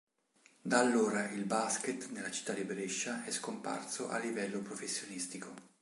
[0.63, 5.53] Da allora il Basket nella città di Brescia è scomparso a livello professionistico.